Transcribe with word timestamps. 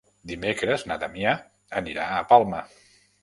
Dimecres 0.29 0.85
na 0.91 0.97
Damià 1.03 1.33
anirà 1.81 2.07
a 2.17 2.25
Palma. 2.33 2.63